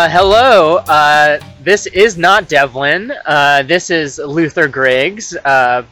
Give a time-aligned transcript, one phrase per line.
[0.00, 0.76] Uh, hello.
[0.78, 3.12] Uh, this is not Devlin.
[3.26, 5.36] Uh, this is Luther Griggs.
[5.36, 5.82] Uh,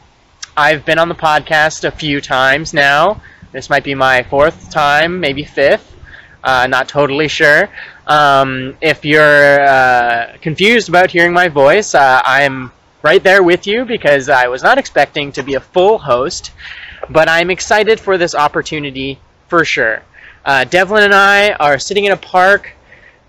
[0.57, 3.21] I've been on the podcast a few times now.
[3.51, 5.95] This might be my fourth time, maybe fifth.
[6.43, 7.69] Uh, not totally sure.
[8.07, 12.71] Um, if you're uh, confused about hearing my voice, I'm
[13.03, 16.51] right there with you because I was not expecting to be a full host,
[17.11, 20.01] but I'm excited for this opportunity for sure.
[20.71, 22.73] Devlin and I are sitting in a park.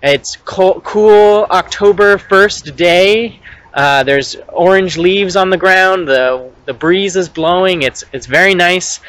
[0.01, 3.39] It's cool, cool October 1st day.
[3.73, 6.07] Uh, there's orange leaves on the ground.
[6.07, 7.83] The the breeze is blowing.
[7.83, 8.99] It's it's very nice,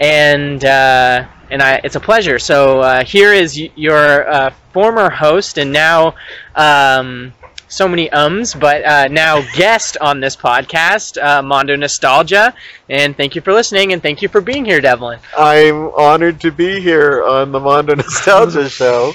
[0.00, 2.38] and uh, and I, it's a pleasure.
[2.38, 6.14] So uh, here is y- your uh, former host and now
[6.56, 7.32] um,
[7.68, 12.54] so many ums, but uh, now guest on this podcast, uh, Mondo Nostalgia.
[12.88, 15.20] And thank you for listening, and thank you for being here, Devlin.
[15.36, 19.12] I'm honored to be here on the Mondo Nostalgia Show.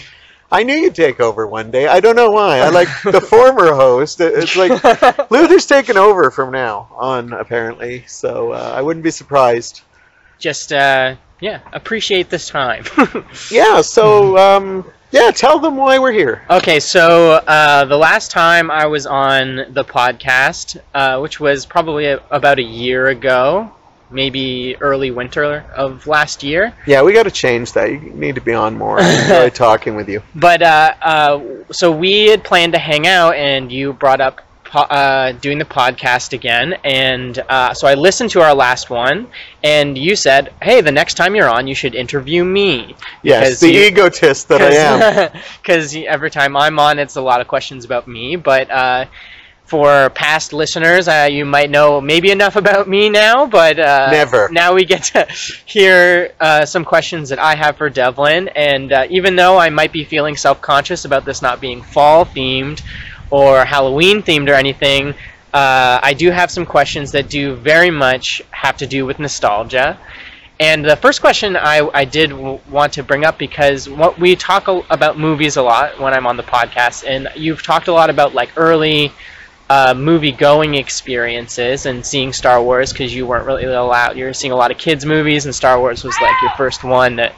[0.54, 1.88] I knew you'd take over one day.
[1.88, 2.60] I don't know why.
[2.60, 4.22] I like the former host.
[4.22, 4.72] It's like
[5.32, 8.06] Luther's taken over from now on, apparently.
[8.06, 9.82] So uh, I wouldn't be surprised.
[10.38, 12.86] Just uh, yeah, appreciate this time.
[13.50, 13.82] Yeah.
[13.82, 16.44] So um, yeah, tell them why we're here.
[16.50, 22.06] Okay, so uh, the last time I was on the podcast, uh, which was probably
[22.06, 23.72] a, about a year ago,
[24.14, 26.74] maybe early winter of last year.
[26.86, 27.90] Yeah, we got to change that.
[27.92, 29.00] You need to be on more.
[29.00, 30.22] I enjoy talking with you.
[30.36, 34.80] But uh, uh, so we had planned to hang out, and you brought up po-
[34.80, 39.28] uh, doing the podcast again, and uh, so I listened to our last one,
[39.64, 43.72] and you said, "Hey, the next time you're on, you should interview me." Yes, the
[43.72, 45.42] you- egotist that I am.
[45.62, 48.36] Because every time I'm on, it's a lot of questions about me.
[48.36, 49.06] But uh,
[49.66, 53.46] for past listeners, uh, you might know maybe enough about me now.
[53.46, 54.50] But uh, Never.
[54.52, 55.26] Now we get to
[55.66, 58.50] hear uh, some questions that I have for Devlin.
[58.50, 62.82] And uh, even though I might be feeling self-conscious about this not being fall themed
[63.32, 65.16] or Halloween themed or anything,
[65.54, 70.00] uh, I do have some questions that do very much have to do with nostalgia.
[70.60, 74.36] And the first question I, I did w- want to bring up because what we
[74.36, 77.94] talk a, about movies a lot when I'm on the podcast, and you've talked a
[77.94, 79.12] lot about like early
[79.74, 84.16] uh, movie going experiences and seeing Star Wars because you weren't really allowed.
[84.16, 86.84] You were seeing a lot of kids movies, and Star Wars was like your first
[86.84, 87.34] one that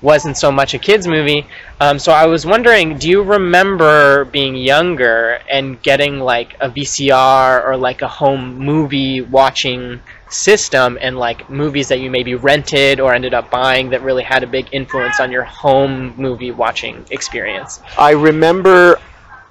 [0.00, 1.46] wasn't so much a kids movie.
[1.78, 7.62] Um, so I was wondering, do you remember being younger and getting like a VCR
[7.66, 10.00] or like a home movie watching
[10.30, 14.42] system and like movies that you maybe rented or ended up buying that really had
[14.42, 17.82] a big influence on your home movie watching experience?
[17.98, 18.98] I remember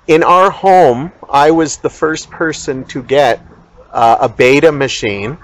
[0.08, 3.42] in our home, I was the first person to get
[3.92, 5.38] uh, a beta machine.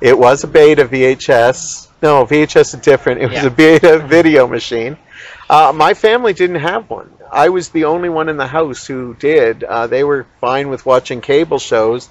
[0.00, 1.88] It was a beta VHS.
[2.02, 3.20] No, VHS is different.
[3.20, 3.46] It was Yeah.
[3.46, 4.96] a beta video machine.
[5.48, 7.10] Uh, my family didn't have one.
[7.30, 9.62] I was the only one in the house who did.
[9.64, 12.08] Uh, they were fine with watching cable shows.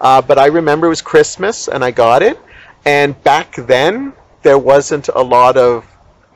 [0.00, 2.38] Uh, but I remember it was Christmas and I got it.
[2.84, 5.84] And back then, there wasn't a lot of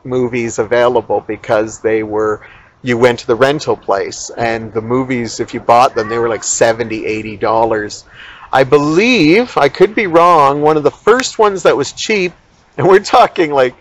[0.05, 2.47] movies available because they were
[2.83, 6.29] you went to the rental place and the movies if you bought them they were
[6.29, 8.05] like 70 80 dollars.
[8.53, 12.33] I believe i could be wrong one of the first ones that was cheap
[12.77, 13.75] and we're talking like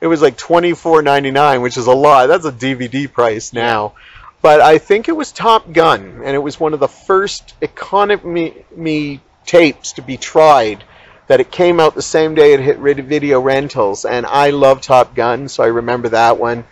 [0.00, 2.26] it was like 24.99 which is a lot.
[2.26, 3.94] That's a dvd price now.
[4.42, 9.20] But i think it was top gun and it was one of the first economy
[9.46, 10.84] tapes to be tried
[11.28, 15.14] that it came out the same day it hit video rentals and i love top
[15.14, 16.64] gun so i remember that one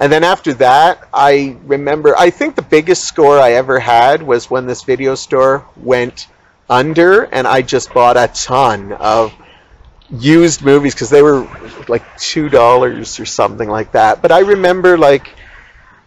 [0.00, 4.50] and then after that i remember i think the biggest score i ever had was
[4.50, 6.26] when this video store went
[6.68, 9.32] under and i just bought a ton of
[10.10, 11.46] used movies because they were
[11.88, 14.20] like two dollars or something like that.
[14.22, 15.28] But i remember like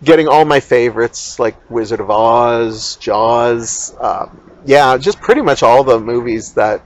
[0.04, 5.86] getting all my favorites like wizard of oz jaws um, yeah just pretty much all
[5.86, 6.84] the movies that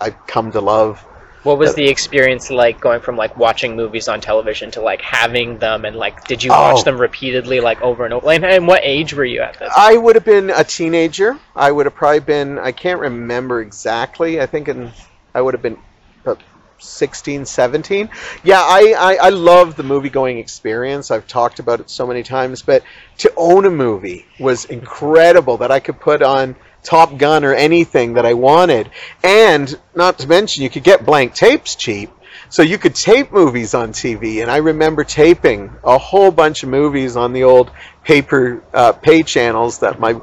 [0.00, 1.04] i've come to love
[1.44, 5.58] What was the experience like going from like watching movies on television to like having
[5.58, 6.82] them and like did you watch Oh.
[6.82, 8.30] them repeatedly like over and over?
[8.30, 9.72] And, and what age were you at this?
[9.76, 11.38] I would have been a teenager.
[11.54, 14.40] I would have probably been, I can't remember exactly.
[14.40, 14.90] I think in,
[15.34, 15.78] I would have been
[16.22, 16.42] about
[16.78, 18.08] 16, 17.
[18.44, 21.10] Yeah, I, I, I love the movie going experience.
[21.10, 22.82] I've talked about it so many times, but
[23.18, 28.14] to own a movie was incredible that I could put on Top Gun or anything
[28.14, 28.90] that I wanted.
[29.22, 32.10] And not to mention, you could get blank tapes cheap.
[32.50, 36.70] So you could tape movies on TV, and I remember taping a whole bunch of
[36.70, 37.70] movies on the old
[38.04, 40.20] paper uh, pay channels that my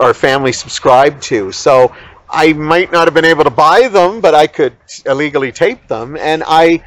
[0.00, 1.52] our family subscribed to.
[1.52, 1.94] So
[2.28, 6.16] I might not have been able to buy them, but I could illegally tape them,
[6.16, 6.82] and I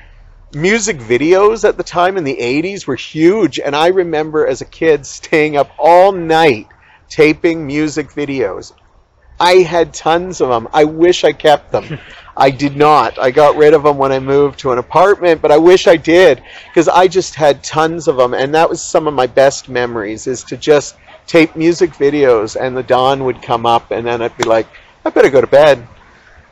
[0.54, 4.66] music videos at the time in the 80s were huge and i remember as a
[4.66, 6.68] kid staying up all night
[7.08, 8.74] taping music videos
[9.40, 12.00] i had tons of them i wish i kept them
[12.38, 15.52] i did not i got rid of them when i moved to an apartment but
[15.52, 19.08] i wish i did because i just had tons of them and that was some
[19.08, 20.96] of my best memories is to just
[21.28, 24.68] tape music videos and the dawn would come up and then i'd be like
[25.06, 25.88] i better go to bed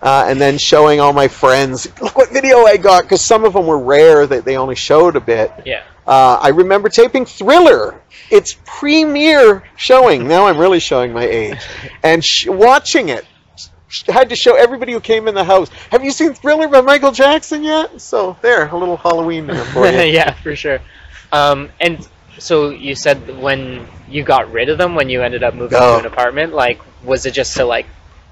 [0.01, 3.53] uh, and then showing all my friends, look what video I got, because some of
[3.53, 5.51] them were rare that they only showed a bit.
[5.65, 5.83] Yeah.
[6.07, 8.01] Uh, I remember taping Thriller,
[8.31, 10.27] its premiere showing.
[10.27, 11.57] Now I'm really showing my age,
[12.03, 13.25] and sh- watching it.
[14.07, 15.69] Had to show everybody who came in the house.
[15.91, 18.01] Have you seen Thriller by Michael Jackson yet?
[18.01, 19.99] So there, a little Halloween there for you.
[20.01, 20.79] yeah, for sure.
[21.31, 22.05] Um, and
[22.37, 25.93] so you said when you got rid of them when you ended up moving Oh.
[25.93, 27.85] to an apartment, like was it just to like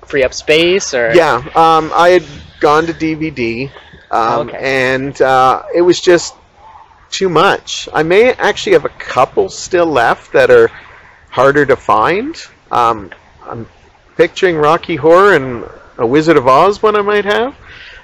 [0.06, 2.24] free up space or Yeah, um, I had
[2.60, 3.71] gone to DVD,
[4.12, 4.57] um, Okay.
[4.98, 6.36] and uh, it was just
[7.15, 7.88] too much.
[7.94, 10.69] I may actually have a couple still left that are
[11.29, 12.35] harder to find.
[12.71, 13.12] Um,
[13.45, 13.67] I'm
[14.17, 15.65] picturing Rocky Horror and
[15.97, 17.56] a Wizard of Oz one I might have.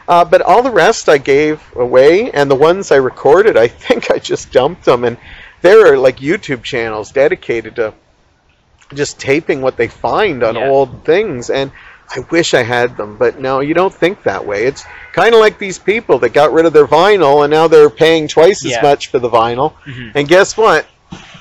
[0.07, 4.09] Uh, but all the rest I gave away, and the ones I recorded, I think
[4.11, 5.03] I just dumped them.
[5.03, 5.17] And
[5.61, 7.93] there are like YouTube channels dedicated to
[8.93, 10.69] just taping what they find on Yeah.
[10.69, 11.49] old things.
[11.49, 11.71] And
[12.13, 14.65] I wish I had them, but no, you don't think that way.
[14.65, 17.89] It's kind of like these people that got rid of their vinyl and now they're
[17.89, 18.81] paying twice as Yeah.
[18.81, 19.73] much for the vinyl.
[19.85, 20.11] Mhm.
[20.15, 20.85] And guess what?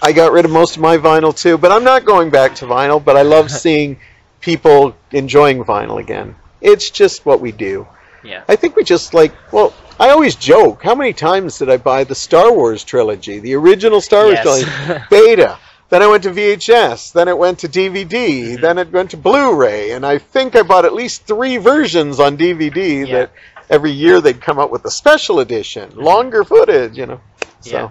[0.02, 2.66] I got rid of most of my vinyl too, but I'm not going back to
[2.66, 3.98] vinyl, but I love seeing
[4.40, 6.34] people enjoying vinyl again.
[6.60, 7.86] It's just what we do.
[8.24, 8.42] Yeah.
[8.48, 12.04] I think we just like, well, I always joke, how many times did I buy
[12.04, 14.64] the Star Wars trilogy, the original Star Wars Yes.
[14.64, 15.58] trilogy, beta?
[15.90, 18.60] Then I went to VHS, then it went to DVD, Mhm.
[18.60, 22.36] then it went to Blu-ray, and I think I bought at least three versions on
[22.36, 23.14] DVD Yeah.
[23.16, 23.30] that
[23.70, 27.20] every year they'd come up with a special edition, longer footage, you know.
[27.60, 27.90] So Yeah.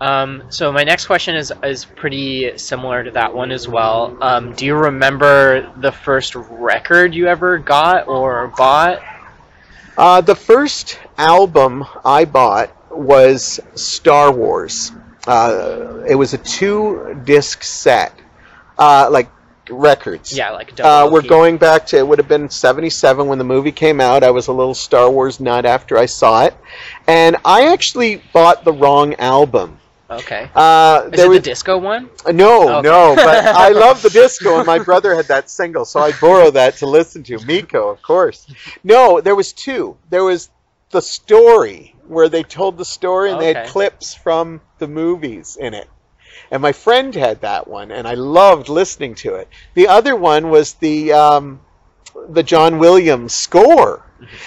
[0.00, 4.16] Um, so my next question is is pretty similar to that one as well.
[4.20, 9.00] Um, do you remember the first record you ever got or bought?
[9.96, 14.90] Uh, the first album I bought was Star Wars.
[15.24, 18.12] Uh, it was a two disc set,
[18.78, 19.30] uh, like
[19.72, 20.36] records.
[20.36, 23.44] Yeah, like double Uh, we're going back to it would have been 77 when the
[23.44, 24.22] movie came out.
[24.22, 26.54] I was a little Star Wars nut after I saw it.
[27.06, 29.78] And I actually bought the wrong album.
[30.10, 30.50] Okay.
[30.54, 32.10] Uh, Is there it was, the disco one?
[32.30, 32.88] no, Okay.
[32.88, 36.52] no, but I love the disco, and my brother had that single, so I borrowed
[36.54, 37.38] that to listen to.
[37.46, 38.46] Meco, of course.
[38.84, 39.96] No, there was two.
[40.10, 40.50] There was
[40.90, 45.72] the story where they told the story, and they had clips from the movies in
[45.72, 45.88] it.
[46.50, 49.48] And my friend had that one, and I loved listening to it.
[49.74, 51.60] The other one was the um,
[52.28, 54.04] the John Williams score.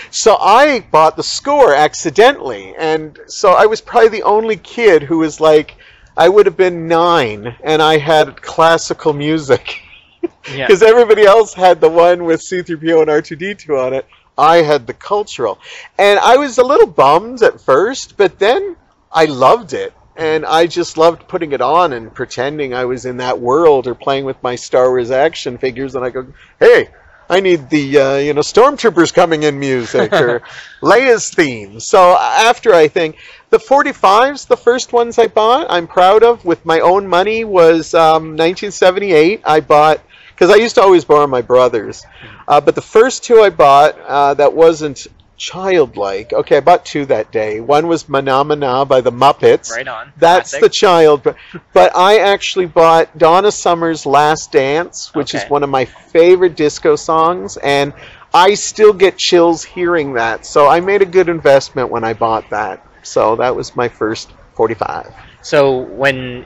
[0.09, 5.17] So I bought the score accidentally, and so I was probably the only kid who
[5.17, 5.75] was like,
[6.15, 9.81] I would have been nine, and I had classical music
[10.21, 10.29] Yeah.
[10.67, 14.05] because everybody else had the one with C3PO and R2D2 on it.
[14.37, 15.59] I had the cultural,
[15.97, 18.77] and I was a little bummed at first, but then
[19.11, 19.93] I loved it.
[20.17, 23.95] And I just loved putting it on and pretending I was in that world or
[23.95, 25.95] playing with my Star Wars action figures.
[25.95, 26.27] And I go,
[26.59, 26.89] hey,
[27.29, 30.41] I need the uh, you know stormtroopers coming in music or
[30.81, 31.79] Leia's theme.
[31.79, 33.17] So after I think
[33.49, 37.93] the 45s, the first ones I bought, I'm proud of with my own money was
[37.93, 39.41] um, 1978.
[39.43, 42.05] I bought because I used to always borrow my brothers,
[42.47, 45.07] uh, but the first two I bought uh, that wasn't
[45.37, 46.33] childlike.
[46.33, 47.59] Okay, I bought two that day.
[47.59, 49.71] One was Mahna Mahna by the Muppets.
[49.71, 50.11] Right on.
[50.17, 50.61] That's Classic.
[50.61, 51.35] the child, but,
[51.73, 56.95] but I actually bought Donna Summer's Last Dance, which is one of my favorite disco
[56.95, 57.93] songs, and
[58.33, 60.45] I still get chills hearing that.
[60.45, 62.85] So I made a good investment when I bought that.
[63.03, 65.13] So that was my first 45.
[65.41, 66.45] So when,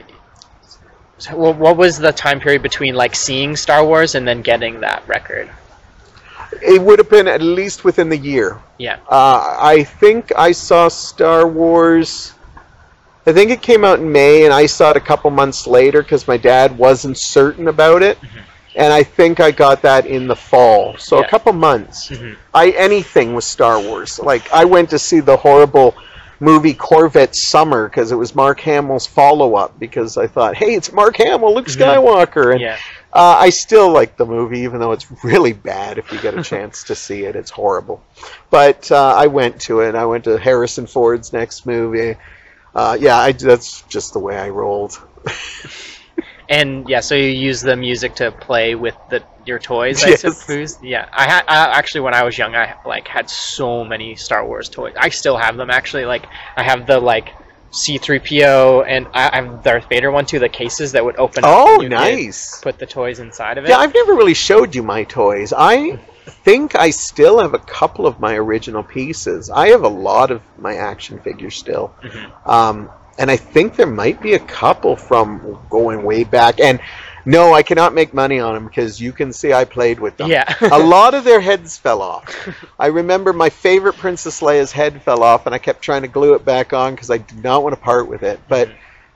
[1.31, 5.49] what was the time period between like seeing Star Wars and then getting that record?
[6.61, 8.57] It would have been at least within the year.
[8.77, 8.97] Yeah.
[9.07, 12.33] Uh, I think I saw Star Wars.
[13.27, 16.01] I think it came out in May, and I saw it a couple months later
[16.01, 18.17] because my dad wasn't certain about it.
[18.75, 21.25] And I think I got that in the fall, so Yeah.
[21.25, 22.09] a couple months.
[22.09, 22.35] Mhm.
[22.53, 24.19] I anything with Star Wars.
[24.19, 25.95] Like I went to see the horrible
[26.39, 30.91] movie Corvette Summer because it was Mark Hamill's follow up because I thought, hey, it's
[30.93, 31.77] Mark Hamill, Luke Mhm.
[31.77, 32.77] Skywalker, and Yeah.
[33.13, 35.97] Uh, I still like the movie, even though it's really bad.
[35.97, 38.03] If you get a chance to see it, it's horrible.
[38.49, 39.95] But uh, I went to it.
[39.95, 42.15] I went to Harrison Ford's next movie.
[42.75, 44.99] Uh, yeah, I, that's just the way I rolled.
[46.49, 50.21] And yeah, so you use the music to play with the your toys, I Yes.
[50.21, 50.77] suppose.
[50.81, 54.45] Yeah, I had I, actually when I was young, I like had so many Star
[54.45, 54.93] Wars toys.
[54.97, 56.05] I still have them actually.
[56.05, 56.25] Like
[56.57, 57.33] I have the like
[57.71, 60.39] C-3PO and I, have Darth Vader one too.
[60.39, 61.43] The cases that would open.
[61.43, 62.59] up Oh, and nice.
[62.61, 63.69] Put the toys inside of it.
[63.69, 65.53] Yeah, I've never really showed you my toys.
[65.55, 69.49] I think I still have a couple of my original pieces.
[69.49, 71.93] I have a lot of my action figures still.
[72.03, 72.47] Mhm.
[72.47, 76.59] Um, and I think there might be a couple from going way back.
[76.59, 76.79] And
[77.29, 80.29] no, I cannot make money on them because you can see I played with them.
[80.29, 80.51] Yeah.
[80.61, 82.25] a lot of their heads fell off.
[82.79, 86.33] I remember my favorite Princess Leia's head fell off, and I kept trying to glue
[86.33, 88.39] it back on because I did not want to part with it.
[88.47, 88.69] But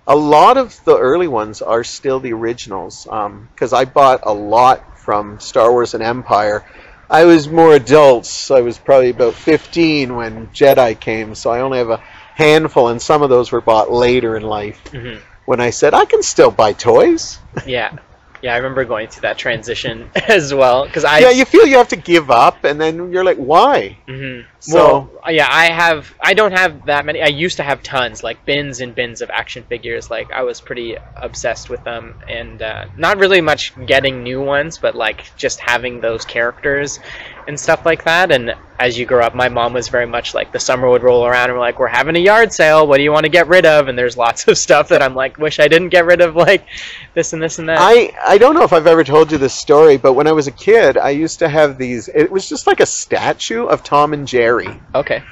[0.08, 5.00] a lot of the early ones are still the originals because I bought a lot
[5.00, 6.64] from Star Wars and Empire.
[7.10, 8.26] I was more adult.
[8.26, 11.98] So I was probably about 15 when Jedi came, so I only have a
[12.36, 15.20] handful, and some of those were bought later in life Mhm.
[15.46, 17.40] When I said I can still buy toys.
[17.66, 17.98] Yeah.
[18.42, 21.78] Yeah, I remember going through that transition as well because I yeah, you feel you
[21.78, 23.98] have to give up, and then you're like, why?
[24.06, 26.14] hmm So- well, yeah, I have.
[26.20, 27.22] I don't have that many.
[27.22, 30.12] I used to have tons, like bins and bins of action figures.
[30.12, 34.78] Like I was pretty obsessed with them, and uh, not really much getting new ones,
[34.78, 37.00] but like just having those characters
[37.48, 38.32] and stuff like that.
[38.32, 41.26] And as you grow up, my mom was very much like the summer would roll
[41.26, 42.88] around and we're like, we're having a yard sale.
[42.88, 43.88] What do you want to get rid of?
[43.88, 46.66] And there's lots of stuff that I'm like, wish I didn't get rid of, like
[47.14, 47.78] this and this and that.
[47.80, 50.48] I, I don't know if I've ever told you this story, but when I was
[50.48, 52.10] a kid, I used to have these.
[52.10, 54.80] It was just like a statue of Tom and Jerry.
[54.96, 55.24] okay.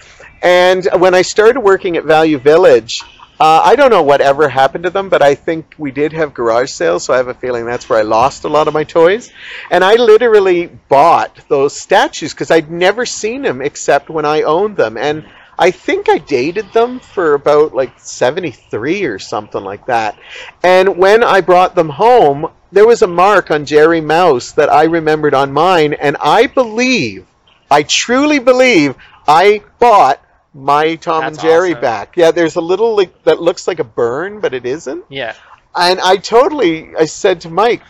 [0.44, 3.04] And when I started working at Value Village,
[3.42, 6.70] uh, I don't know whatever happened to them, but I think we did have garage
[6.70, 9.32] sales, so I have a feeling that's where I lost a lot of my toys.
[9.72, 14.78] And I literally bought those statues because I'd never seen them except when I owned
[14.78, 14.96] them.
[14.96, 15.26] And
[15.58, 20.20] I think I dated them for about like 73 or something like that.
[20.62, 24.84] And when I brought them home, there was a mark on Jerry Mouse that I
[24.84, 27.26] remembered on mine, and I believe,
[27.72, 28.94] I truly believe,
[29.28, 31.82] I bought my Tom That's and Jerry awesome.
[31.82, 32.18] back.
[32.18, 35.06] Yeah, there's a little like that looks like a burn, but it isn't.
[35.10, 35.36] Yeah.
[35.76, 37.82] And I totally, I said to Mike,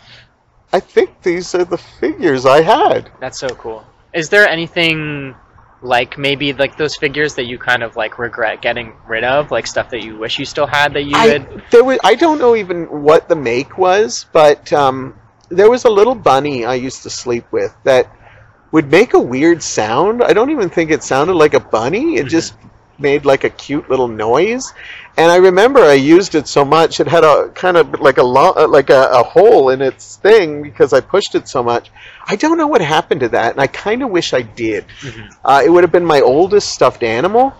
[0.72, 3.10] I think these are the figures I had.
[3.20, 3.84] That's so cool.
[4.14, 5.34] Is there anything
[5.82, 9.66] like maybe like those figures that you kind of like regret getting rid of, like
[9.66, 11.64] stuff that you wish you still had that you had?
[11.72, 15.90] There was, I don't know even what the make was, but um, there was a
[15.90, 18.14] little bunny I used to sleep with that
[18.72, 20.22] would make a weird sound.
[20.22, 22.16] I don't even think it sounded like a bunny.
[22.16, 22.30] It Mhm.
[22.30, 22.54] just
[22.98, 24.72] made like a cute little noise.
[25.16, 27.00] And I remember I used it so much.
[27.00, 30.16] It had a kind of like a lo- uh, like a, a hole in its
[30.16, 31.90] thing because I pushed it so much.
[32.26, 34.84] I don't know what happened to that, and I kind of wish I did.
[35.02, 35.34] Mhm.
[35.44, 37.52] Uh, it would have been my oldest stuffed animal,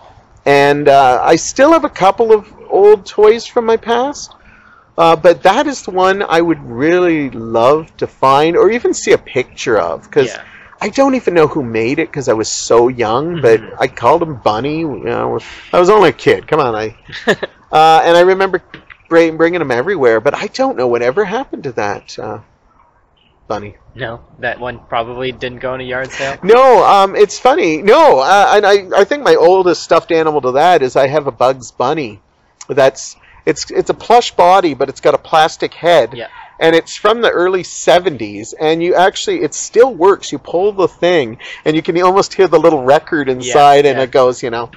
[0.47, 4.33] and uh, I still have a couple of old toys from my past.
[4.97, 9.12] Uh, but that is the one I would really love to find, or even see
[9.12, 10.42] a picture of, because Yeah.
[10.85, 13.41] I don't even know who made it because I was so young.
[13.41, 13.77] But Mhm.
[13.79, 14.81] I called him Bunny.
[14.81, 15.39] You know,
[15.73, 16.49] I was only a kid.
[16.49, 16.97] Come on, I.
[17.73, 18.61] uh, and I remember
[19.09, 22.39] bringing him everywhere, but I don't know whatever happened to that uh,
[23.47, 23.77] Bunny.
[23.95, 26.37] no, that one probably didn't go in a yard sale.
[26.43, 27.83] No, um, it's funny.
[27.83, 31.27] No, uh, and I, I think my oldest stuffed animal to that is I have
[31.27, 32.21] a Bugs Bunny.
[32.69, 36.15] That's it's it's a plush body, but it's got a plastic head.
[36.15, 36.29] Yeah.
[36.61, 40.31] And it's from the early 70s, and you actually, it still works.
[40.33, 44.05] You pull the thing, and you can almost hear the little record inside, and yeah.
[44.05, 44.71] it goes, you know,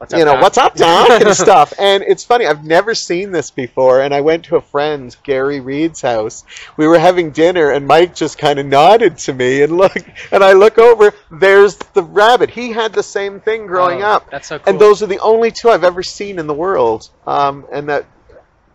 [0.00, 0.42] What's you know, Doc?
[0.42, 1.74] what's up, Doc, and stuff.
[1.78, 4.00] And it's funny, I've never seen this before.
[4.00, 6.42] And I went to a friend, Gary Reed's house.
[6.78, 9.94] We were having dinner, and Mike just kind of nodded to me and look.
[10.32, 12.48] And I look over, there's the rabbit.
[12.48, 14.30] He had the same thing growing Oh, up.
[14.30, 14.72] That's so cool.
[14.72, 17.10] And those are the only two I've ever seen in the world.
[17.26, 18.06] Um, and that.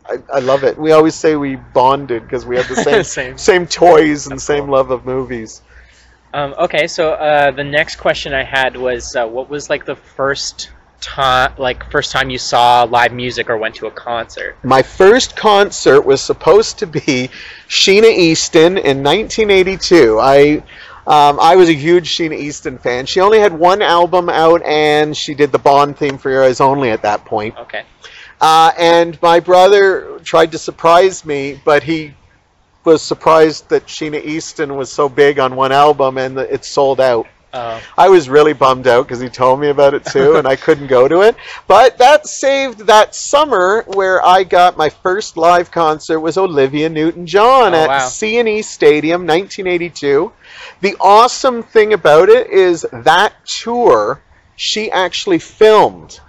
[0.08, 0.78] I, I love it.
[0.78, 3.38] We always say we bonded because we have the same Same.
[3.38, 4.74] same toys and That's same cool.
[4.74, 5.62] love of movies.
[6.34, 9.96] Um, okay, so uh, the next question I had was, uh, what was like the
[9.96, 10.70] first
[11.00, 14.58] time, like first time you saw live music or went to a concert?
[14.64, 17.30] My first concert was supposed to be
[17.70, 20.20] Sheena Easton in 1982.
[20.20, 20.64] I
[21.08, 23.06] um, I was a huge Sheena Easton fan.
[23.06, 26.60] She only had one album out, and she did the Bond theme for Your Eyes
[26.60, 27.56] Only at that point.
[27.58, 27.84] Okay.
[28.46, 32.14] Uh, and my brother tried to surprise me, but he
[32.84, 37.02] was surprised that Sheena Easton was so big on one album and that it sold
[37.02, 37.26] out.
[37.52, 40.58] Uh, I was really bummed out because he told me about it too, and I
[40.58, 41.36] couldn't go to it.
[41.66, 47.74] But that saved that summer where I got my first live concert was Olivia Newton-John
[47.74, 47.98] Oh, at wow.
[47.98, 50.32] CNE Stadium, 1982.
[50.82, 54.22] The awesome thing about it is that tour
[54.56, 56.20] she actually filmed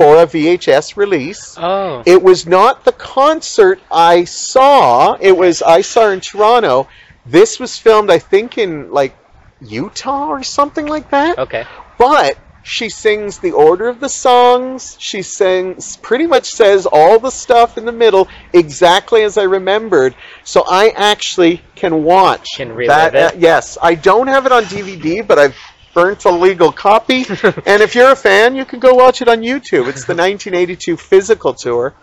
[0.00, 1.56] for a VHS release.
[1.58, 2.02] Oh.
[2.06, 5.18] It was not the concert I saw.
[5.20, 6.88] It was I saw in Toronto.
[7.26, 9.14] This was filmed, I think, in like
[9.60, 11.38] Utah or something like that.
[11.38, 11.66] okay.
[11.98, 14.96] But she sings the order of the songs.
[14.98, 20.14] She sings, pretty much says all the stuff in the middle exactly as I remembered.
[20.44, 23.34] So I actually can watch Can relive that.
[23.34, 23.36] it?
[23.36, 25.56] uh, yes, I don't have it on DVD, but I've
[25.94, 27.24] burnt a legal copy.
[27.66, 29.88] and if you're a fan, you can go watch it on YouTube.
[29.88, 31.94] It's the 1982 physical tour.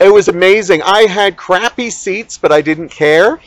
[0.00, 0.82] It was amazing.
[0.82, 3.40] I had crappy seats, but I didn't care.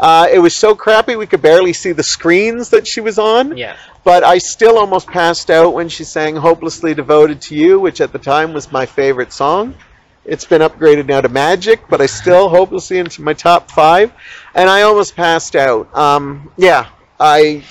[0.00, 3.56] Uh, it was so crappy we could barely see the screens that she was on
[3.56, 3.76] Yeah.
[4.02, 8.10] but I still almost passed out when she sang Hopelessly Devoted to You, which at
[8.12, 9.74] the time was my favorite song.
[10.24, 14.12] It's been upgraded now to Magic, but I still hopelessly into my top five,
[14.54, 15.94] and I almost passed out.
[15.96, 16.88] Um, yeah,
[17.20, 17.62] I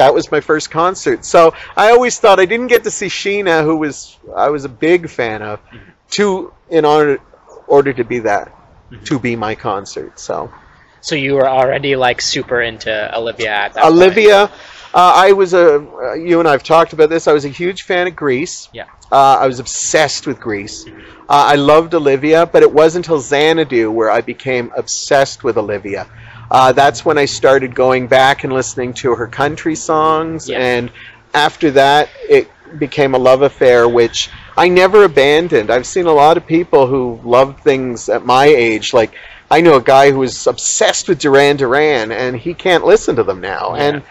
[0.00, 1.26] that was my first concert.
[1.26, 4.68] So I always thought I didn't get to see Sheena, who was I was a
[4.88, 5.60] big fan of,
[6.16, 7.20] to in order
[7.66, 8.50] order to be that
[9.04, 10.18] to be my concert.
[10.18, 10.50] So
[11.02, 13.94] So you were already like super into Olivia at that point.
[13.94, 14.38] Olivia,
[14.94, 15.66] uh, I was a.
[15.78, 17.28] Uh, you and I have talked about this.
[17.28, 18.70] I was a huge fan of Grease.
[18.72, 18.86] Yeah.
[19.12, 20.86] Uh, I was obsessed with Grease.
[20.86, 20.92] Uh,
[21.28, 26.06] I loved Olivia, but it wasn't until Xanadu where I became obsessed with Olivia.
[26.50, 30.58] Uh, that's when I started going back and listening to her country songs, Yeah.
[30.58, 30.90] and
[31.32, 35.70] after that, it became a love affair, which I never abandoned.
[35.70, 39.12] I've seen a lot of people who loved things at my age, like
[39.50, 43.22] I know a guy who was obsessed with Duran Duran, and he can't listen to
[43.24, 43.82] them now, Yeah.
[43.82, 44.02] and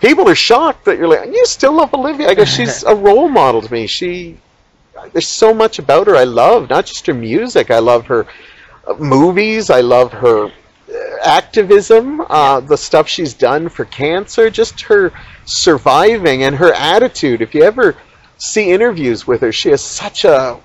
[0.00, 2.28] people are shocked that you're like, you still love Olivia.
[2.28, 3.86] I guess she's a role model to me.
[3.86, 4.38] She,
[5.12, 7.70] there's so much about her I love, not just her music.
[7.70, 8.26] I love her
[8.86, 9.70] uh, movies.
[9.70, 10.50] I love her
[11.22, 15.12] activism, uh, the stuff she's done for cancer, just her
[15.44, 17.42] surviving and her attitude.
[17.42, 17.96] If you ever
[18.38, 20.60] see interviews with her, she has such a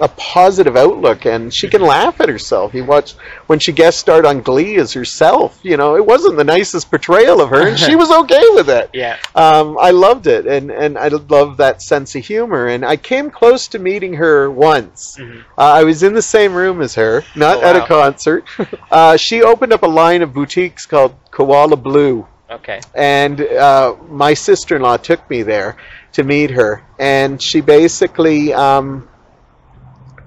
[0.00, 2.72] a positive outlook and she can laugh at herself.
[2.72, 3.12] You watch
[3.48, 7.40] when she guest starred on Glee as herself, you know, it wasn't the nicest portrayal
[7.40, 8.90] of her and she was okay with it.
[8.94, 9.18] Yeah.
[9.34, 13.30] Um, I loved it and, and I love that sense of humor and I came
[13.30, 15.16] close to meeting her once.
[15.18, 15.40] Mhm.
[15.56, 18.44] Uh, I was in the same room as her, not Oh, at a concert.
[18.90, 22.80] uh, she opened up a line of boutiques called Koala Blue Okay.
[22.94, 25.76] and uh, my sister-in-law took me there
[26.12, 29.06] to meet her and she basically um,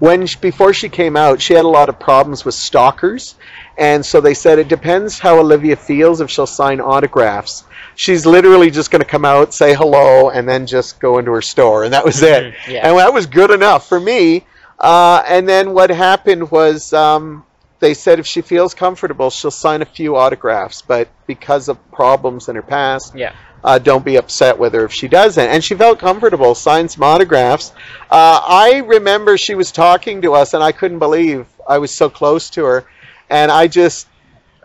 [0.04, 3.34] when she, before she came out she had a lot of problems with stalkers
[3.78, 7.64] and so they said it depends how olivia feels if she'll sign autographs
[7.96, 11.42] she's literally just going to come out say hello and then just go into her
[11.42, 12.88] store and that was it Mhm, yeah.
[12.88, 14.44] and that was good enough for me
[14.80, 17.44] uh, and then what happened was um,
[17.78, 22.48] they said if she feels comfortable she'll sign a few autographs but because of problems
[22.48, 23.32] in her past Yeah.
[23.64, 25.48] Uh, don't be upset with her if she doesn't.
[25.48, 27.72] And she felt comfortable, signed some autographs.
[28.10, 32.10] Uh, I remember she was talking to us, and I couldn't believe I was so
[32.10, 32.84] close to her.
[33.30, 34.06] And I just,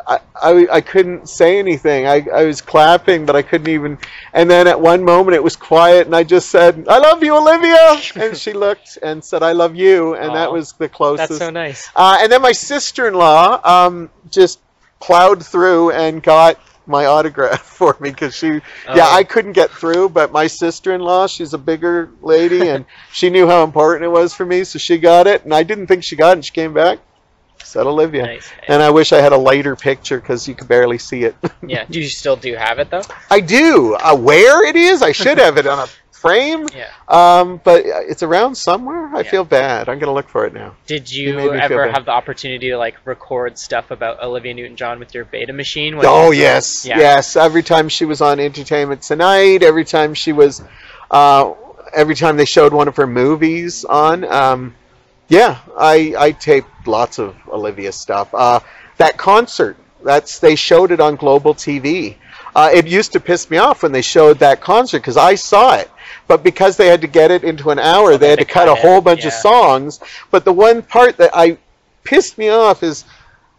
[0.05, 2.07] I, I, I couldn't say anything.
[2.07, 3.97] I, I was clapping, but I couldn't even.
[4.33, 7.37] And then at one moment it was quiet, and I just said, I love you,
[7.37, 8.01] Olivia.
[8.27, 10.15] and she looked and said, I love you.
[10.15, 11.29] And that was the closest.
[11.29, 11.89] That's so nice.
[11.95, 14.59] Uh, and then my sister-in-law um, just
[14.99, 16.59] plowed through and got
[16.89, 19.15] my autograph for me because she, yeah, Oh.
[19.15, 23.63] I couldn't get through, but my sister-in-law, she's a bigger lady, and she knew how
[23.63, 26.31] important it was for me, so she got it, and I didn't think she got
[26.31, 26.33] it.
[26.33, 26.99] And she came back,
[27.63, 28.49] said Olivia, Nice.
[28.67, 31.35] and I wish I had a lighter picture because you could barely see it.
[31.65, 31.85] Yeah.
[31.89, 33.03] Do you still do have it though?
[33.29, 33.95] I do.
[33.95, 35.87] Uh, where it is, I should have it on a
[36.19, 36.67] frame.
[36.75, 36.87] Yeah.
[37.07, 39.09] Um, but it's around somewhere.
[39.15, 39.29] I Yeah.
[39.31, 39.89] feel bad.
[39.89, 40.75] I'm gonna look for it now.
[40.85, 44.21] Did You you, made me feel ever have the opportunity to like record stuff about
[44.21, 45.99] Olivia Newton-John with your Beta machine?
[46.03, 46.97] Oh yes, Yeah.
[46.99, 47.35] yes.
[47.35, 50.61] Every time she was on Entertainment Tonight, every time she was,
[51.11, 51.53] uh,
[51.93, 54.75] every time they showed one of her movies on, um,
[55.27, 58.29] yeah, I I taped lots of Olivia stuff.
[58.33, 58.59] Uh,
[58.97, 62.15] that concert, that's they showed it on Global TV.
[62.55, 65.75] Uh, it used to piss me off when they showed that concert because I saw
[65.75, 65.89] it,
[66.27, 68.75] but because they had to get it into an hour, they had to cut a
[68.75, 69.99] whole bunch of songs.
[70.31, 71.57] But the one part that I
[72.03, 73.05] pissed me off is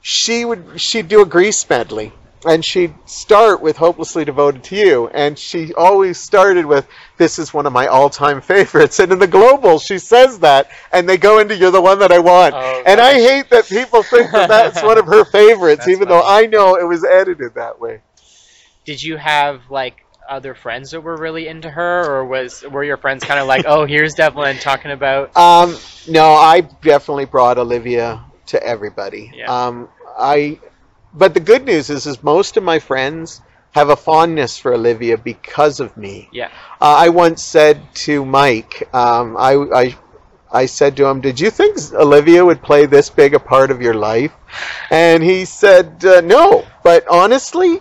[0.03, 2.13] she would she'd do a grease medley
[2.47, 7.53] and she'd start with hopelessly devoted to you and she always started with this is
[7.53, 8.99] one of my all-time favorites.
[8.99, 12.13] And in the global she says that and they go into you're the one that
[12.13, 12.55] i want.
[12.55, 16.23] Oh, and i hate that people think that that's one of her favorites even though
[16.25, 18.01] i know it was edited that way
[18.91, 22.97] Did you have like other friends that were really into her, or was were your
[22.97, 25.31] friends kind of like, oh, here's Devlin talking about?
[25.37, 25.77] Um,
[26.09, 29.31] no, I definitely brought Olivia to everybody.
[29.33, 29.47] Yeah.
[29.47, 30.59] Um, I,
[31.15, 35.17] but the good news is, is most of my friends have a fondness for Olivia
[35.17, 36.29] because of me.
[36.33, 36.49] Yeah.
[36.81, 39.97] Uh, I once said to Mike, um, I, I,
[40.51, 43.81] I said to him, "Did you think Olivia would play this big a part of
[43.81, 44.33] your life?"
[44.91, 47.81] And he said, uh, "No, but honestly,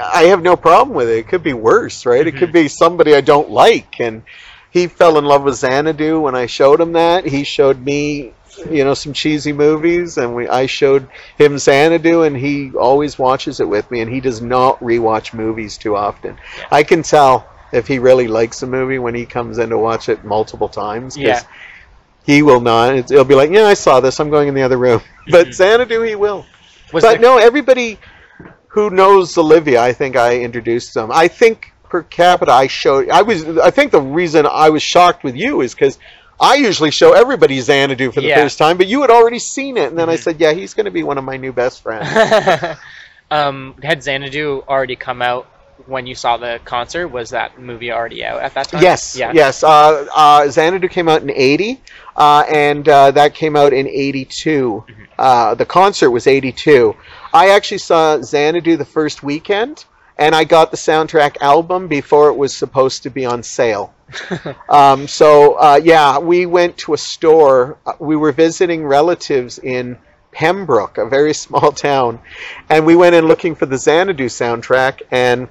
[0.00, 1.18] I have no problem with it.
[1.18, 2.26] It could be worse, right?
[2.26, 4.22] It could be somebody I don't like." And
[4.70, 7.24] he fell in love with Xanadu when I showed him that.
[7.24, 8.32] He showed me,
[8.70, 13.60] you know, some cheesy movies, and we I showed him Xanadu, and he always watches
[13.60, 14.00] it with me.
[14.00, 16.36] And he does not rewatch movies too often.
[16.70, 20.08] I can tell if he really likes a movie when he comes in to watch
[20.08, 21.16] it multiple times.
[21.16, 21.42] Yeah.
[22.26, 23.08] He will not.
[23.10, 24.20] He'll be like, "Yeah, I saw this.
[24.20, 25.54] I'm going in the other room." But Mhm.
[25.54, 26.44] Xanadu, he will.
[26.92, 27.98] Was but there- no, everybody
[28.78, 31.10] who knows Olivia, I think I introduced them.
[31.12, 33.08] I think per capita, I showed.
[33.10, 33.58] I was.
[33.58, 35.98] I think the reason I was shocked with you is because
[36.40, 38.42] I usually show everybody Xanadu for the Yeah.
[38.42, 40.22] first time, but you had already seen it, and then I Mhm.
[40.22, 42.06] said, "Yeah, he's going to be one of my new best friends."
[43.30, 45.46] um, had Xanadu already come out
[45.86, 47.08] when you saw the concert?
[47.08, 48.82] Was that movie already out at that time?
[48.82, 49.32] Yes, Yeah.
[49.34, 49.62] yes.
[49.62, 51.80] Uh, uh, Xanadu came out in '80,
[52.16, 54.84] uh, and uh, that came out in '82.
[54.86, 54.94] Mhm.
[55.18, 56.94] Uh, the concert was '82.
[57.32, 59.84] I actually saw Xanadu the first weekend,
[60.16, 63.94] and I got the soundtrack album before it was supposed to be on sale.
[64.68, 67.78] Um, so uh, yeah, we went to a store.
[67.98, 69.98] We were visiting relatives in
[70.32, 72.20] Pembroke, a very small town,
[72.68, 75.48] and we went in looking for the Xanadu soundtrack, and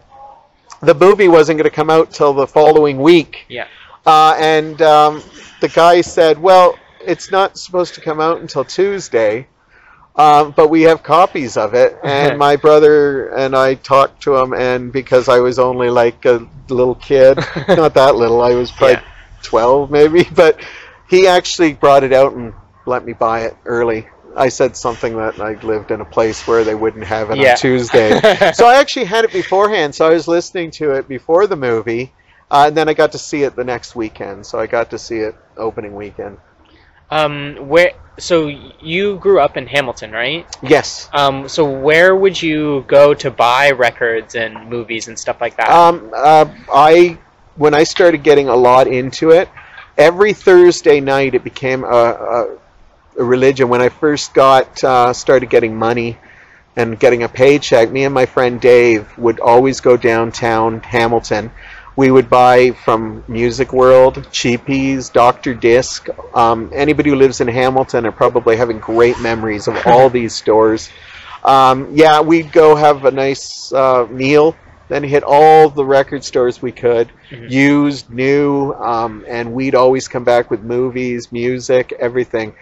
[0.82, 3.46] the movie wasn't going to come out till the following week.
[3.50, 3.68] Yeah.
[4.06, 5.24] Uh, and um,
[5.62, 9.48] the guy said, "Well, it's not supposed to come out until Tuesday."
[10.18, 14.54] Um, but we have copies of it, and my brother and I talked to him,
[14.54, 18.96] and because I was only like a little kid, not that little, I was probably
[18.96, 19.04] Yeah.
[19.44, 20.60] 12 maybe, but
[21.10, 22.54] he actually brought it out and
[22.88, 24.08] let me buy it early.
[24.36, 27.52] I said something that I lived in a place where they wouldn't have it Yeah.
[27.52, 28.20] on Tuesday.
[28.54, 32.12] so I actually had it beforehand, so I was listening to it before the movie,
[32.50, 34.98] uh, and then I got to see it the next weekend, so I got to
[35.00, 36.38] see it opening weekend.
[37.10, 37.93] Um, where?
[38.20, 40.46] So you grew up in Hamilton, right?
[40.63, 41.08] Yes.
[41.13, 45.70] Um, so where would you go to buy records and movies and stuff like that?
[45.70, 47.17] Um, uh, I
[47.56, 49.50] when I started getting a lot into it,
[49.98, 52.58] every Thursday night it became a, a,
[53.20, 53.70] a religion.
[53.70, 56.17] When I first got uh, started getting money
[56.76, 61.52] and getting a paycheck, me and my friend Dave would always go downtown Hamilton.
[61.98, 66.08] We would buy from Music World, Cheapies, Doctor Disc.
[66.36, 70.90] Um, anybody who lives in Hamilton are probably having great memories of all these stores.
[71.44, 74.56] Um, yeah, we'd go have a nice uh, meal,
[74.90, 77.50] then hit all the record stores we could, Mhm.
[77.50, 82.54] used, new, um, and we'd always come back with movies, music, everything.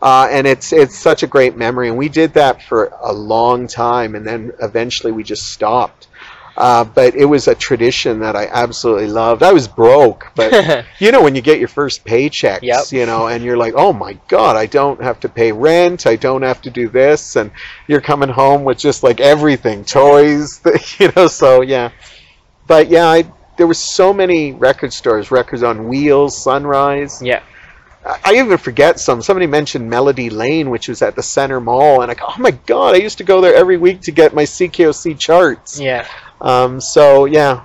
[0.00, 3.66] Uh, and it's it's such a great memory, and we did that for a long
[3.66, 6.06] time, and then eventually we just stopped.
[6.56, 9.42] Uh, but it was a tradition that I absolutely loved.
[9.42, 12.92] I was broke, but you know when you get your first paychecks, Yep.
[12.92, 16.14] you know, and you're like, oh my god, I don't have to pay rent, I
[16.14, 17.50] don't have to do this, and
[17.88, 20.60] you're coming home with just like everything, toys,
[21.00, 21.26] you know.
[21.26, 21.90] So yeah,
[22.68, 23.24] but yeah, I,
[23.56, 27.20] there were so many record stores, records on wheels, Sunrise.
[27.20, 27.40] yeah.
[28.06, 29.22] I I even forget some.
[29.22, 32.50] Somebody mentioned Melody Lane, which was at the Center Mall, and I go, oh my
[32.52, 35.80] god, I used to go there every week to get my CKOC charts.
[35.80, 36.06] Yeah.
[36.44, 37.64] Um, so yeah,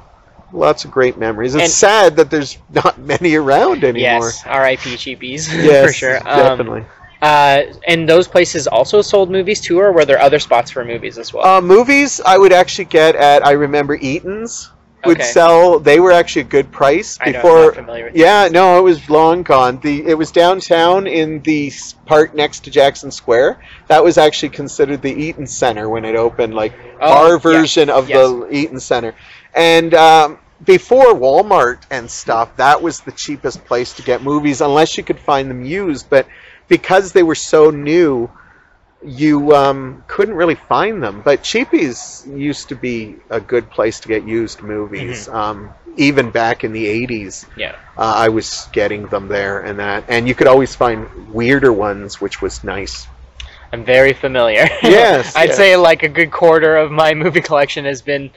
[0.54, 1.54] lots of great memories.
[1.54, 4.00] It's And- sad that there's not many around anymore.
[4.32, 4.44] Yes.
[4.46, 4.96] R.I.P.
[4.96, 5.48] Cheapies.
[5.54, 6.18] Yes, for sure.
[6.18, 6.24] Um,
[6.58, 6.86] definitely.
[7.22, 11.18] Uh, and those places also sold movies too, or were there other spots for movies
[11.18, 11.46] as well?
[11.46, 14.72] Uh, movies I would actually get at I remember Eaton's
[15.06, 15.32] would Okay.
[15.32, 15.80] sell.
[15.80, 17.72] They were actually a good price know, before.
[17.72, 19.80] with Yeah, no, it was long gone.
[19.82, 21.72] The it was downtown in the
[22.06, 23.60] part next to Jackson Square.
[23.88, 28.10] That was actually considered the Eaton Center when it opened, like Oh, our version of
[28.10, 28.18] yes.
[28.18, 29.16] the Eaton Center.
[29.54, 34.98] And um, before Walmart and stuff, that was the cheapest place to get movies, unless
[34.98, 36.10] you could find them used.
[36.10, 36.28] But
[36.68, 38.30] because they were so new,
[39.06, 41.22] you um, couldn't really find them.
[41.24, 45.28] But Cheapies used to be a good place to get used movies.
[45.30, 47.76] Um, even back in the 80s, Yeah.
[47.98, 50.04] uh, I was getting them there and that.
[50.08, 53.08] And you could always find weirder ones, which was nice.
[53.72, 54.68] I'm very familiar.
[54.84, 55.58] Yes, I'd yes.
[55.58, 58.32] say like a good quarter of my movie collection has been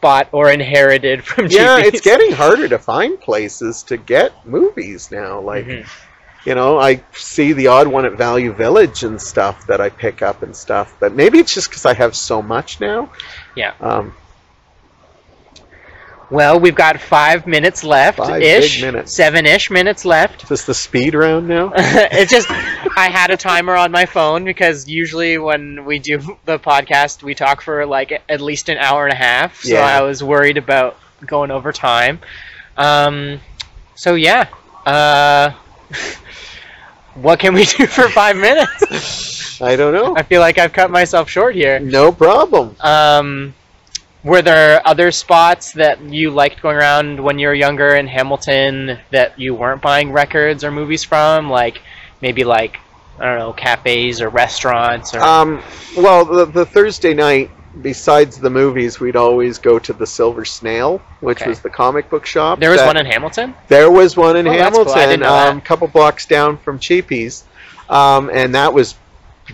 [0.00, 5.40] bought or inherited from Yeah, it's getting harder to find places to get movies now.
[5.40, 5.86] Like, Mhm.
[6.46, 10.22] You know, I see the odd one at Value Village and stuff that I pick
[10.22, 10.96] up and stuff.
[11.00, 13.10] But maybe it's just because I have so much now.
[13.56, 13.74] Yeah.
[13.80, 14.14] Um,
[16.28, 18.80] Well, we've got five minutes left Five ish.
[18.82, 19.14] minutes.
[19.14, 20.42] Seven ish minutes left.
[20.42, 21.72] is this the speed round now?
[21.76, 26.58] it's just I had a timer on my phone because usually when we do the
[26.58, 29.62] podcast, we talk for like at least an hour and a half.
[29.62, 29.82] So Yeah.
[29.86, 32.18] I was worried about going over time.
[32.76, 33.40] Um,
[33.94, 34.48] so yeah,
[34.84, 35.52] uh,
[37.16, 39.60] what can we do for five minutes?
[39.60, 40.16] I don't know.
[40.16, 41.78] I feel like I've cut myself short here.
[41.78, 42.76] No problem.
[42.80, 43.54] Um,
[44.22, 48.98] were there other spots that you liked going around when you were younger in Hamilton
[49.12, 51.48] that you weren't buying records or movies from?
[51.48, 51.80] Like
[52.20, 52.78] maybe like
[53.18, 55.62] I don't know cafes or restaurants or Um,
[55.96, 57.50] well, the, the Thursday night,
[57.82, 61.50] besides the movies, we'd always go to the Silver Snail, which Okay.
[61.50, 62.58] was the comic book shop.
[62.60, 63.54] there was one in Hamilton.
[63.68, 64.60] There was one in Oh, cool.
[64.62, 65.48] Hamilton, that.
[65.48, 67.42] um, a couple blocks down from Cheapies,
[67.88, 68.94] um, and that was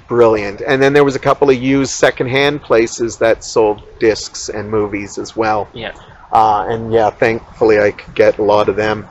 [0.09, 0.63] brilliant.
[0.67, 5.19] And then there was a couple of used secondhand places that sold discs and movies
[5.19, 5.69] as well.
[5.73, 5.93] Yeah.
[6.33, 9.07] Uh, and yeah, thankfully I could get a lot of them.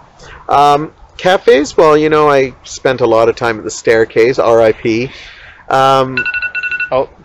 [0.50, 5.12] Um, cafes, well, you know, I spent a lot of time at the Staircase, R.I.P.
[5.69, 6.17] Um,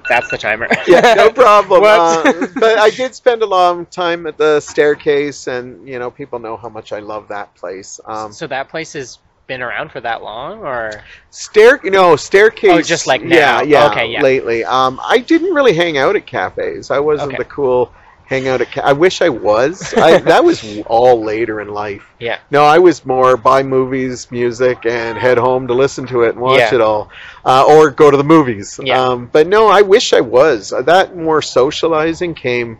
[0.08, 0.68] that's the timer.
[0.86, 1.82] yeah, no problem.
[1.84, 6.38] Uh, but I did spend a long time at the Staircase, and you know, people
[6.38, 8.00] know how much I love that place.
[8.04, 10.90] Um, so that place has been around for that long, or
[11.30, 12.70] Stair, no staircase.
[12.72, 13.36] Oh, just like now.
[13.36, 13.90] Yeah, yeah.
[13.90, 14.22] Okay, yeah.
[14.22, 16.90] Lately, um, I didn't really hang out at cafes.
[16.90, 17.38] I wasn't Okay.
[17.38, 17.92] the cool
[18.26, 18.70] hang out at.
[18.72, 19.94] Ca- I wish I was.
[19.94, 22.04] I, that was all later in life.
[22.18, 26.30] yeah, No, I was more buy movies, music, and head home to listen to it
[26.30, 26.74] and watch Yeah.
[26.74, 27.10] it all,
[27.44, 28.78] uh, or go to the movies.
[28.82, 29.00] Yeah.
[29.00, 30.72] Um, but no, I wish I was.
[30.72, 32.78] Uh, That more socializing came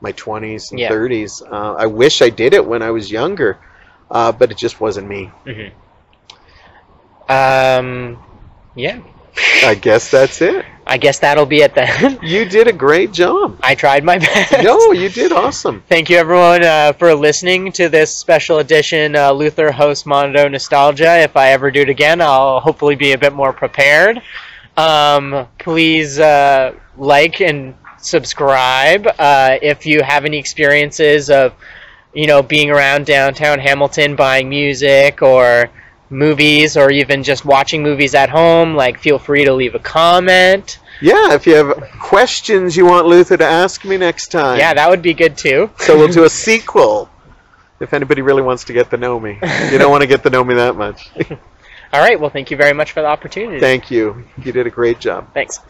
[0.00, 0.90] my 20s and Yeah.
[0.90, 1.42] 30s.
[1.42, 3.58] Uh, I wish I did it when I was younger,
[4.10, 5.30] uh, but it just wasn't me.
[5.44, 5.68] hmm
[7.28, 8.18] Um,
[8.74, 9.00] yeah.
[9.62, 10.64] I guess that's it.
[10.86, 12.18] I guess that'll be it then.
[12.22, 13.58] You did a great job.
[13.62, 14.52] I tried my best.
[14.62, 15.82] No, you did awesome.
[15.88, 21.18] Thank you, everyone, uh, for listening to this special edition uh, Luther host Mondo Nostalgia.
[21.18, 24.22] If I ever do it again, I'll hopefully be a bit more prepared.
[24.76, 31.54] Um, please uh, like and subscribe uh, if you have any experiences of,
[32.14, 35.70] you know, being around downtown Hamilton, buying music or
[36.10, 38.74] movies, or even just watching movies at home.
[38.74, 40.78] Like, feel free to leave a comment.
[41.00, 44.58] Yeah, if you have questions you want Luther to ask me next time.
[44.58, 45.70] Yeah, that would be good too.
[45.78, 47.10] So we'll do a sequel.
[47.78, 49.38] If anybody really wants to get to know me,
[49.70, 51.10] you don't want to get to know me that much.
[51.92, 52.18] All right.
[52.18, 53.60] Well, thank you very much for the opportunity.
[53.60, 54.24] Thank you.
[54.42, 55.32] You did a great job.
[55.34, 55.60] Thanks.